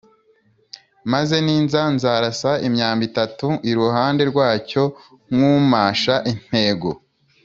[1.11, 4.83] Maze ninza, nzarasa imyambi itatu iruhande rwacyo
[5.33, 6.89] nk’umasha intego